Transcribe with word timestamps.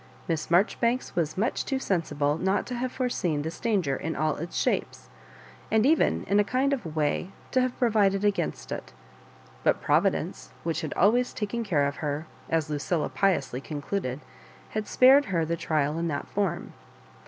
Miss 0.27 0.49
Marjoribanks 0.49 1.15
was 1.15 1.37
much 1.37 1.63
too 1.63 1.77
sensible 1.77 2.35
not 2.39 2.65
to 2.65 2.73
have 2.73 2.91
foreseen 2.91 3.43
this 3.43 3.59
danger 3.59 3.95
in 3.95 4.15
all 4.15 4.35
its 4.37 4.57
shapes, 4.57 5.09
and 5.69 5.85
even 5.85 6.23
in 6.23 6.39
a 6.39 6.43
kind 6.43 6.73
of 6.73 6.83
a 6.83 6.89
way 6.89 7.29
to 7.51 7.61
have 7.61 7.77
provided 7.77 8.23
agamst 8.23 8.71
it 8.71 8.93
But 9.63 9.79
Pro 9.79 10.01
vidence, 10.01 10.47
which 10.63 10.81
had 10.81 10.95
always 10.95 11.33
taken 11.35 11.63
care 11.63 11.85
of 11.85 11.97
her, 11.97 12.25
as 12.49 12.67
Lucilla 12.67 13.09
piously 13.09 13.61
concluded, 13.61 14.21
had 14.69 14.87
spared 14.87 15.25
her 15.25 15.45
the 15.45 15.55
trial 15.55 15.99
in 15.99 16.07
that 16.07 16.25
fonn. 16.33 16.71